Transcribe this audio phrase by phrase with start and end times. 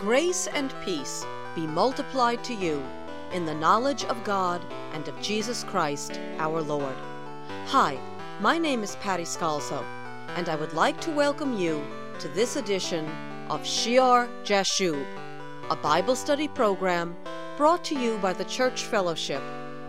[0.00, 2.82] Grace and peace be multiplied to you
[3.34, 4.62] in the knowledge of God
[4.94, 6.94] and of Jesus Christ our Lord.
[7.66, 7.98] Hi,
[8.40, 9.84] my name is Patty Scalzo,
[10.36, 11.84] and I would like to welcome you
[12.18, 13.06] to this edition
[13.50, 15.04] of Shear Jashub,
[15.68, 17.14] a Bible study program
[17.58, 19.42] brought to you by the Church Fellowship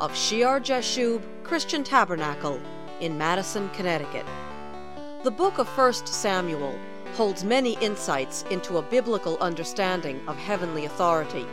[0.00, 2.60] of Shear Jashub Christian Tabernacle
[3.00, 4.26] in Madison, Connecticut.
[5.22, 6.78] The book of 1 Samuel
[7.14, 11.46] holds many insights into a biblical understanding of heavenly authority.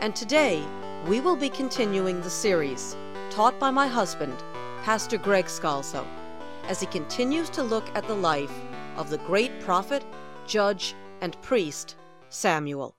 [0.00, 0.64] And today,
[1.06, 2.96] we will be continuing the series
[3.30, 4.36] taught by my husband,
[4.82, 6.06] Pastor Greg Scalzo,
[6.68, 8.52] as he continues to look at the life
[8.96, 10.04] of the great prophet,
[10.46, 11.96] judge, and priest,
[12.28, 12.96] Samuel.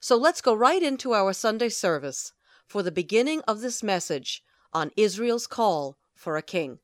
[0.00, 2.32] So let's go right into our Sunday service
[2.66, 6.78] for the beginning of this message on Israel's call for a king.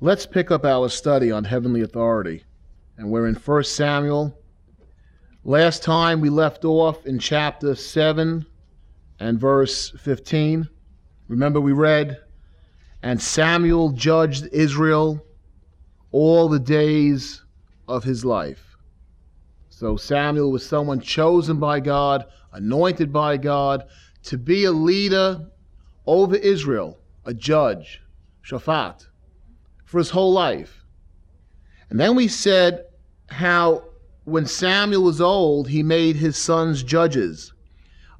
[0.00, 2.44] Let's pick up our study on heavenly authority.
[2.96, 4.38] And we're in 1 Samuel.
[5.42, 8.46] Last time we left off in chapter 7
[9.18, 10.68] and verse 15.
[11.26, 12.16] Remember, we read,
[13.02, 15.20] And Samuel judged Israel
[16.12, 17.44] all the days
[17.88, 18.76] of his life.
[19.68, 23.82] So Samuel was someone chosen by God, anointed by God,
[24.22, 25.50] to be a leader
[26.06, 28.00] over Israel, a judge,
[28.44, 29.07] Shaphat
[29.88, 30.84] for his whole life.
[31.88, 32.84] And then we said
[33.30, 33.84] how
[34.24, 37.54] when Samuel was old, he made his sons judges.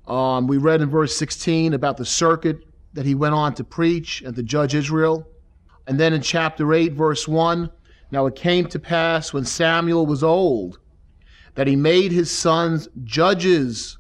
[0.07, 4.23] Um, we read in verse 16 about the circuit that he went on to preach
[4.23, 5.29] and to judge Israel.
[5.87, 7.71] And then in chapter 8, verse 1,
[8.11, 10.79] now it came to pass when Samuel was old
[11.55, 13.99] that he made his sons judges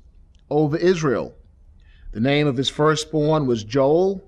[0.48, 1.34] over Israel.
[2.12, 4.27] The name of his firstborn was Joel,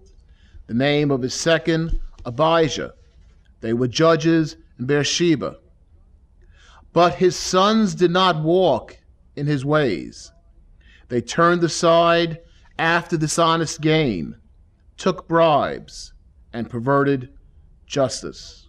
[0.67, 2.93] the name of his second, Abijah.
[3.61, 5.57] They were judges in Beersheba.
[6.93, 8.99] But his sons did not walk
[9.37, 10.33] in his ways.
[11.09, 12.41] They turned aside
[12.79, 14.37] after dishonest gain,
[14.97, 16.13] took bribes,
[16.53, 17.31] and perverted
[17.87, 18.69] justice.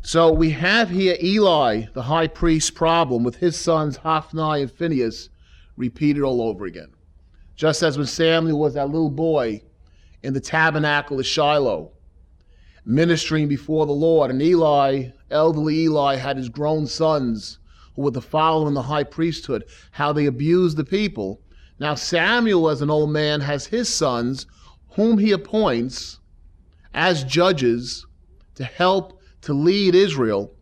[0.00, 5.28] So we have here Eli, the high priest, problem with his sons Hophni and Phinehas
[5.76, 6.92] repeated all over again.
[7.56, 9.62] Just as when Samuel was that little boy
[10.22, 11.92] in the tabernacle of Shiloh,
[12.84, 14.30] ministering before the Lord.
[14.30, 17.58] And Eli, elderly Eli, had his grown sons
[17.94, 21.40] who were the follower in the high priesthood, how they abused the people.
[21.78, 24.46] Now, Samuel, as an old man, has his sons,
[24.90, 26.20] whom he appoints
[26.92, 28.06] as judges
[28.54, 30.54] to help to lead Israel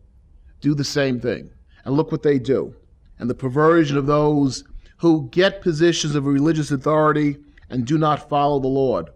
[0.61, 1.49] do the same thing.
[1.85, 2.75] And look what they do.
[3.19, 4.63] And the perversion of those
[4.97, 7.37] who get positions of religious authority
[7.69, 9.09] and do not follow the Lord.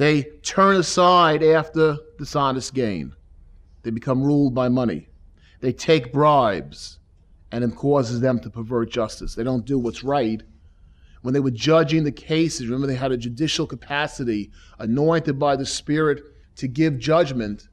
[0.00, 3.12] They turn aside after dishonest gain.
[3.82, 5.10] They become ruled by money.
[5.60, 6.98] They take bribes,
[7.52, 9.34] and it causes them to pervert justice.
[9.34, 10.42] They don't do what's right.
[11.20, 15.66] When they were judging the cases, remember they had a judicial capacity anointed by the
[15.66, 16.22] Spirit
[16.56, 17.68] to give judgment.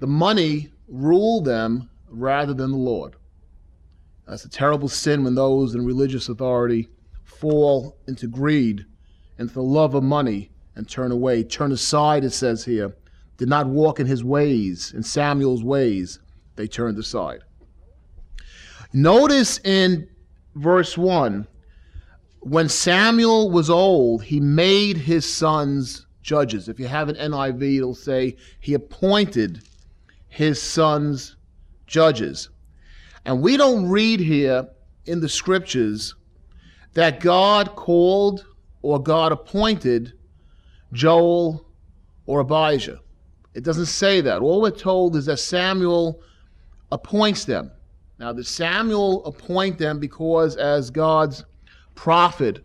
[0.00, 3.14] The money ruled them rather than the Lord.
[4.26, 6.88] That's a terrible sin when those in religious authority
[7.22, 8.86] fall into greed,
[9.38, 11.42] into the love of money, and turn away.
[11.42, 12.94] Turn aside, it says here.
[13.36, 16.18] Did not walk in his ways, in Samuel's ways.
[16.56, 17.40] They turned aside.
[18.92, 20.08] Notice in
[20.54, 21.46] verse 1
[22.42, 26.68] when Samuel was old, he made his sons judges.
[26.68, 29.62] If you have an NIV, it'll say he appointed
[30.28, 31.36] his sons
[31.86, 32.48] judges.
[33.24, 34.68] And we don't read here
[35.06, 36.16] in the scriptures
[36.94, 38.44] that God called
[38.82, 40.12] or God appointed
[40.92, 41.66] Joel,
[42.26, 43.00] or Abijah.
[43.54, 44.40] It doesn't say that.
[44.40, 46.22] All we're told is that Samuel
[46.90, 47.70] appoints them.
[48.18, 51.44] Now, did Samuel appoint them because, as God's
[51.94, 52.64] prophet,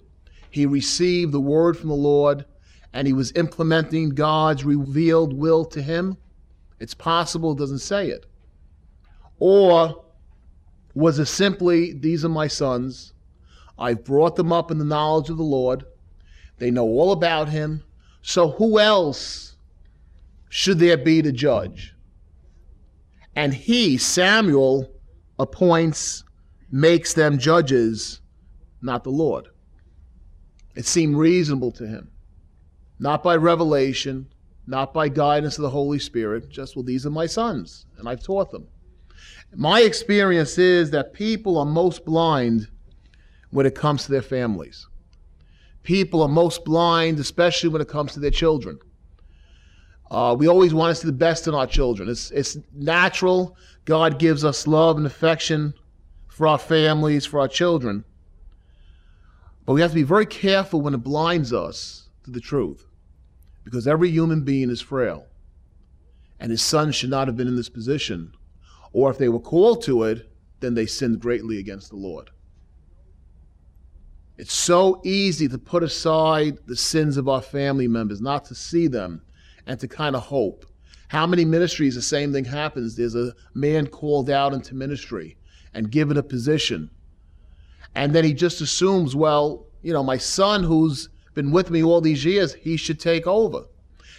[0.49, 2.45] he received the word from the Lord
[2.93, 6.17] and he was implementing God's revealed will to him?
[6.79, 8.25] It's possible it doesn't say it.
[9.39, 10.05] Or
[10.93, 13.13] was it simply, These are my sons.
[13.79, 15.85] I've brought them up in the knowledge of the Lord.
[16.57, 17.83] They know all about him.
[18.27, 19.55] So who else
[20.49, 21.95] should there be to judge?
[23.37, 24.91] And he, Samuel,
[25.39, 26.25] appoints,
[26.69, 28.19] makes them judges,
[28.81, 29.47] not the Lord.
[30.75, 32.11] It seemed reasonable to him.
[32.99, 34.27] Not by revelation,
[34.67, 38.23] not by guidance of the Holy Spirit, just, well, these are my sons, and I've
[38.23, 38.67] taught them.
[39.55, 42.67] My experience is that people are most blind
[43.51, 44.85] when it comes to their families
[45.87, 48.77] people are most blind, especially when it comes to their children.
[50.11, 52.09] Uh, we always want to see the best in our children.
[52.09, 53.55] It's, it's natural.
[53.85, 55.73] God gives us love and affection
[56.27, 58.03] for our families, for our children.
[59.65, 62.85] But we have to be very careful when it blinds us to the truth
[63.63, 65.27] because every human being is frail.
[66.37, 68.33] And his sons should not have been in this position.
[68.91, 70.29] Or if they were called to it,
[70.59, 72.31] then they sinned greatly against the Lord.
[74.37, 78.87] It's so easy to put aside the sins of our family members, not to see
[78.87, 79.21] them,
[79.65, 80.65] and to kind of hope.
[81.07, 82.95] How many ministries the same thing happens?
[82.95, 85.37] There's a man called out into ministry
[85.73, 86.89] and given a position.
[87.95, 92.01] And then he just assumes, well, you know, my son who's been with me all
[92.01, 93.65] these years, he should take over.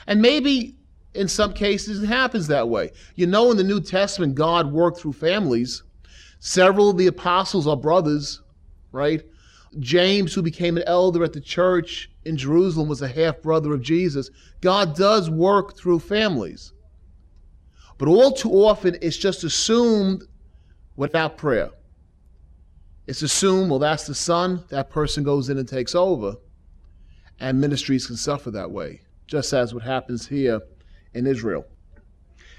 [0.07, 0.77] And maybe
[1.15, 2.91] in some cases it happens that way.
[3.15, 5.83] You know, in the New Testament, God worked through families.
[6.41, 8.41] Several of the apostles are brothers,
[8.91, 9.23] right?
[9.79, 13.83] James, who became an elder at the church in Jerusalem, was a half brother of
[13.83, 14.31] Jesus.
[14.61, 16.73] God does work through families.
[17.99, 20.23] But all too often, it's just assumed
[20.97, 21.71] without prayer.
[23.07, 26.37] It's assumed, well, that's the son, that person goes in and takes over
[27.41, 30.61] and ministries can suffer that way, just as what happens here
[31.15, 31.65] in Israel.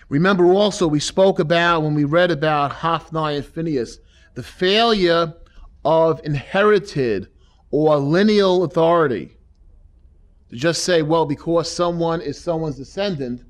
[0.08, 4.00] Remember also, we spoke about when we read about Hophni and Phinehas,
[4.34, 5.34] the failure
[5.90, 7.30] of inherited
[7.72, 9.36] or lineal authority.
[10.50, 13.44] To just say, well, because someone is someone's descendant,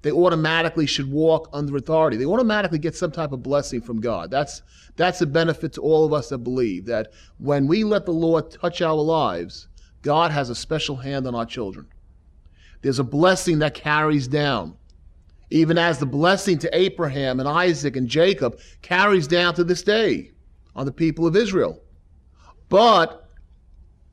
[0.00, 2.16] they automatically should walk under authority.
[2.16, 4.30] They automatically get some type of blessing from God.
[4.30, 4.62] That's,
[4.96, 8.50] that's a benefit to all of us that believe that when we let the Lord
[8.50, 9.68] touch our lives,
[10.00, 11.86] God has a special hand on our children.
[12.80, 14.78] There's a blessing that carries down,
[15.50, 20.31] even as the blessing to Abraham and Isaac and Jacob carries down to this day
[20.74, 21.80] on the people of Israel.
[22.68, 23.28] But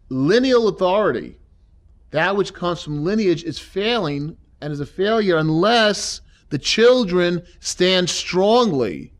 [0.09, 1.37] lineal authority,
[2.11, 8.09] that which comes from lineage, is failing and is a failure unless the children stand
[8.09, 9.13] strongly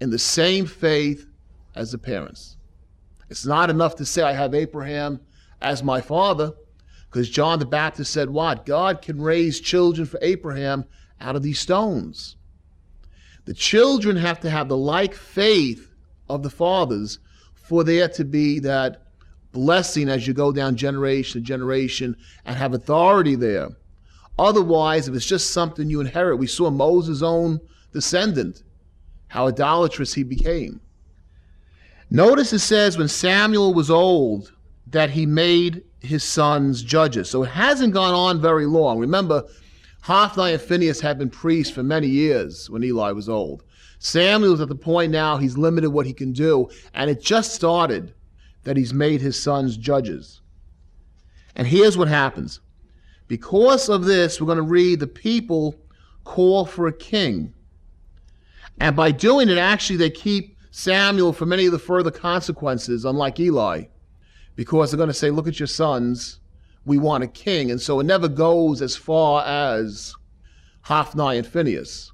[0.00, 1.26] in the same faith
[1.74, 2.56] as the parents.
[3.28, 5.20] It's not enough to say, I have Abraham
[5.60, 6.52] as my father.
[7.10, 8.64] Because John the Baptist said, What?
[8.64, 10.84] God can raise children for Abraham
[11.20, 12.36] out of these stones.
[13.46, 15.89] The children have to have the like faith
[16.30, 17.18] of the fathers
[17.54, 19.02] for there to be that
[19.52, 23.68] blessing as you go down generation to generation and have authority there.
[24.38, 27.60] Otherwise, if it's just something you inherit, we saw Moses' own
[27.92, 28.62] descendant,
[29.28, 30.80] how idolatrous he became.
[32.10, 34.52] Notice it says, when Samuel was old,
[34.86, 37.28] that he made his sons judges.
[37.28, 38.98] So it hasn't gone on very long.
[38.98, 39.44] Remember,
[40.02, 43.62] Hophni and Phinehas had been priests for many years when Eli was old.
[44.00, 48.12] Samuel's at the point now he's limited what he can do, and it just started
[48.64, 50.40] that he's made his sons judges.
[51.54, 52.60] And here's what happens.
[53.28, 55.76] Because of this, we're going to read the people
[56.24, 57.54] call for a king.
[58.80, 63.38] And by doing it, actually, they keep Samuel from any of the further consequences, unlike
[63.38, 63.84] Eli
[64.60, 66.40] because they're going to say, Look at your sons,
[66.84, 67.70] we want a king.
[67.70, 70.14] And so it never goes as far as
[70.82, 72.12] Hophni and Phinehas.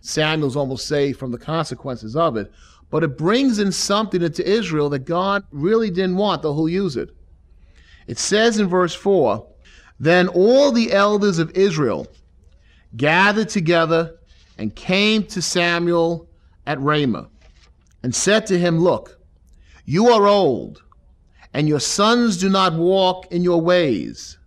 [0.00, 2.52] Samuel's almost saved from the consequences of it.
[2.90, 6.96] But it brings in something into Israel that God really didn't want, though he'll use
[6.96, 7.10] it.
[8.06, 9.46] It says in verse 4
[10.00, 12.08] Then all the elders of Israel
[12.96, 14.18] gathered together
[14.58, 16.28] and came to Samuel
[16.66, 17.28] at Ramah
[18.02, 19.20] and said to him, Look,
[19.84, 20.82] you are old
[21.52, 24.38] and your sons do not walk in your ways.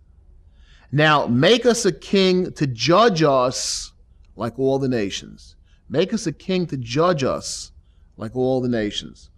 [0.92, 3.92] Now make us a king to judge us
[4.36, 5.56] like all the nations.
[5.88, 7.72] Make us a king to judge us
[8.16, 9.30] like all the nations.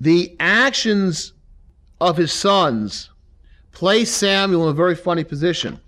[0.00, 1.32] The actions
[2.00, 3.10] of his sons
[3.72, 5.80] placed Samuel in a very funny position.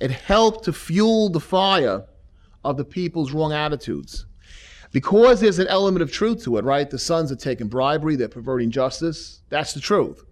[0.00, 2.04] It helped to fuel the fire
[2.64, 4.26] of the people's wrong attitudes.
[4.92, 6.88] Because there's an element of truth to it, right?
[6.88, 9.42] The sons are taking bribery, they're perverting justice.
[9.48, 10.24] That's the truth.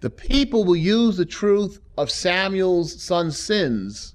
[0.00, 4.14] The people will use the truth of Samuel's son's sins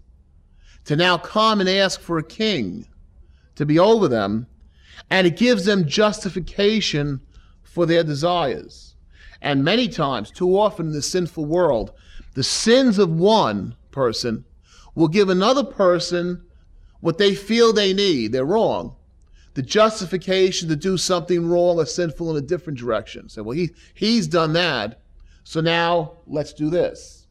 [0.85, 2.87] to now come and ask for a king
[3.55, 4.47] to be over them,
[5.09, 7.21] and it gives them justification
[7.63, 8.95] for their desires.
[9.41, 11.91] And many times, too often in the sinful world,
[12.33, 14.45] the sins of one person
[14.95, 16.43] will give another person
[17.01, 18.31] what they feel they need.
[18.31, 18.95] They're wrong.
[19.53, 23.29] The justification to do something wrong or sinful in a different direction.
[23.29, 25.01] Say, well, he, he's done that.
[25.43, 27.22] So now let's do this.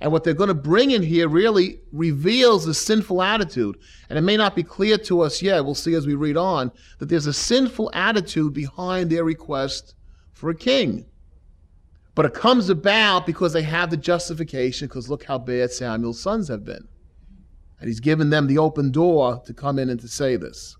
[0.00, 3.76] And what they're going to bring in here really reveals the sinful attitude.
[4.08, 6.72] And it may not be clear to us yet, we'll see as we read on,
[6.98, 9.94] that there's a sinful attitude behind their request
[10.32, 11.06] for a king.
[12.14, 16.48] But it comes about because they have the justification, because look how bad Samuel's sons
[16.48, 16.86] have been.
[17.80, 20.76] And he's given them the open door to come in and to say this.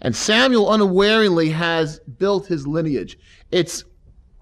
[0.00, 3.18] And Samuel unawarely has built his lineage.
[3.50, 3.84] It's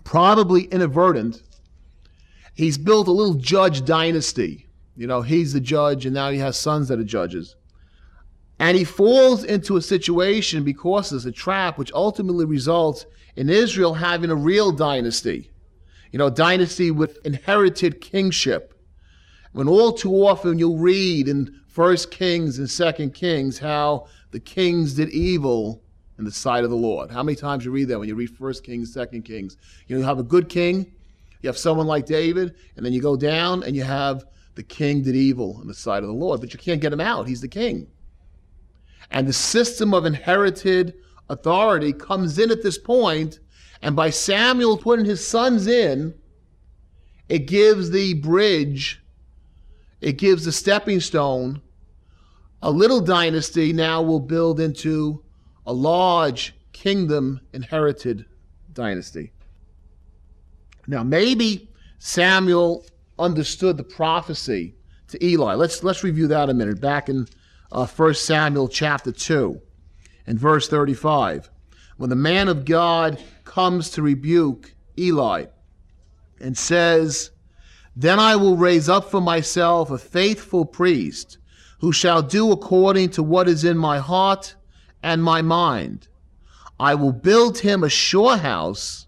[0.05, 1.43] probably inadvertent.
[2.55, 4.69] He's built a little judge dynasty.
[4.97, 7.57] You know, he's the judge, and now he has sons that are judges.
[8.59, 13.07] And he falls into a situation because it's a trap, which ultimately results
[13.37, 15.51] in Israel having a real dynasty.
[16.13, 18.75] You know, dynasty with inherited kingship.
[19.53, 24.95] When all too often you'll read in First Kings and Second Kings how the kings
[24.95, 25.83] did evil
[26.19, 27.11] in the sight of the Lord.
[27.11, 29.57] How many times you read that when you read First Kings, Second Kings?
[29.87, 30.93] You know, you have a good king,
[31.43, 35.03] you have someone like David, and then you go down and you have the king
[35.03, 37.27] did evil in the sight of the Lord, but you can't get him out.
[37.27, 37.89] He's the king.
[39.11, 40.95] And the system of inherited
[41.29, 43.41] authority comes in at this point,
[43.83, 46.15] and by Samuel putting his sons in,
[47.29, 49.03] it gives the bridge,
[50.01, 51.61] it gives the stepping stone.
[52.63, 55.25] A little dynasty now will build into
[55.67, 58.25] a large kingdom inherited
[58.73, 59.33] dynasty.
[60.87, 62.85] Now, maybe Samuel
[63.19, 64.75] understood the prophecy
[65.09, 65.55] to Eli.
[65.55, 66.81] Let's, let's review that a minute.
[66.81, 67.29] Back in
[67.71, 69.61] uh, 1 Samuel chapter 2
[70.27, 71.51] and verse 35,
[71.97, 75.47] when the man of God comes to rebuke Eli
[76.41, 77.31] and says,
[77.95, 81.39] Then I will raise up for myself a faithful priest
[81.81, 84.55] who shall do according to what is in my heart
[85.03, 86.09] and my mind.
[86.79, 89.07] I will build him a sure house,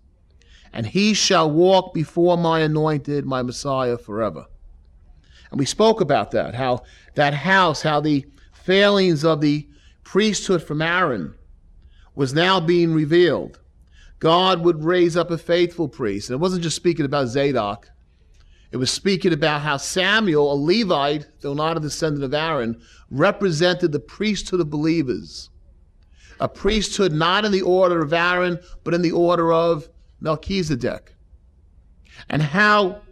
[0.75, 4.47] and he shall walk before my anointed, my Messiah, forever.
[5.51, 6.83] And we spoke about that, how
[7.15, 9.69] that house, how the failings of the
[10.03, 11.37] priesthood from Aaron
[12.17, 13.61] was now being revealed.
[14.19, 16.29] God would raise up a faithful priest.
[16.29, 17.91] And it wasn't just speaking about Zadok,
[18.73, 23.93] it was speaking about how Samuel, a Levite, though not a descendant of Aaron, represented
[23.93, 25.51] the priesthood of believers
[26.41, 29.89] a priesthood not in the order of Aaron, but in the order of
[30.25, 31.15] Melchizedek.
[32.29, 33.03] And how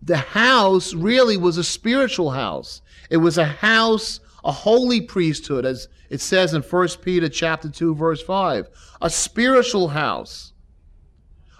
[0.00, 2.80] the house really was a spiritual house.
[3.10, 7.94] It was a house, a holy priesthood, as it says in 1 Peter chapter 2,
[7.94, 8.68] verse 5.
[9.02, 10.52] A spiritual house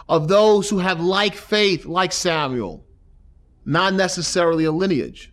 [0.08, 2.86] of those who have like faith, like Samuel,
[3.66, 5.32] not necessarily a lineage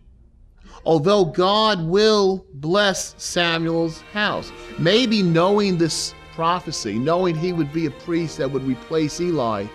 [0.84, 4.50] although God will bless Samuel's house.
[4.78, 9.66] Maybe knowing this prophecy, knowing he would be a priest that would replace Eli,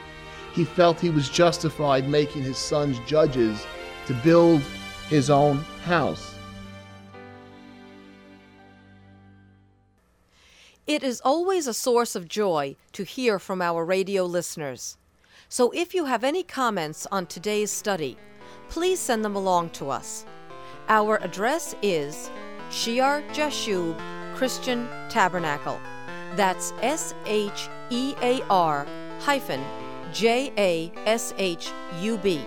[0.53, 3.65] he felt he was justified making his sons judges
[4.07, 4.61] to build
[5.09, 6.35] his own house.
[10.87, 14.97] It is always a source of joy to hear from our radio listeners.
[15.49, 18.17] So if you have any comments on today's study,
[18.69, 20.25] please send them along to us.
[20.87, 22.29] Our address is
[22.69, 23.99] Shear Jashub
[24.35, 25.79] Christian Tabernacle.
[26.35, 28.85] That's S H E A R
[29.19, 29.63] hyphen
[30.13, 31.69] J A S H
[32.01, 32.41] U B.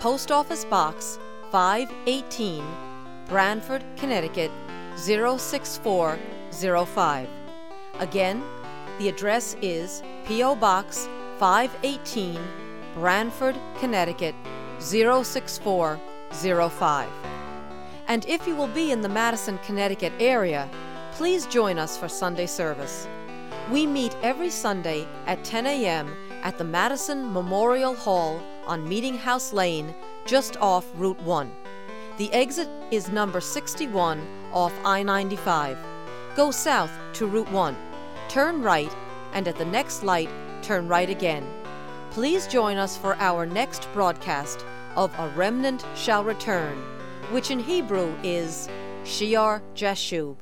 [0.00, 1.18] Post Office Box
[1.50, 2.64] 518,
[3.28, 4.50] Branford, Connecticut
[4.96, 7.28] 06405.
[7.98, 8.42] Again,
[8.98, 10.56] the address is P.O.
[10.56, 12.38] Box 518,
[12.94, 14.34] Branford, Connecticut
[14.80, 17.08] 06405.
[18.08, 20.68] And if you will be in the Madison, Connecticut area,
[21.12, 23.06] please join us for Sunday service.
[23.70, 26.14] We meet every Sunday at 10 a.m.
[26.42, 29.94] at the Madison Memorial Hall on Meeting House Lane,
[30.26, 31.50] just off Route 1.
[32.18, 35.78] The exit is number 61 off I 95.
[36.34, 37.76] Go south to Route 1,
[38.28, 38.94] turn right,
[39.32, 40.30] and at the next light,
[40.62, 41.46] turn right again.
[42.10, 44.64] Please join us for our next broadcast
[44.96, 46.82] of A Remnant Shall Return
[47.32, 48.68] which in Hebrew is
[49.04, 50.36] Shear Jashub.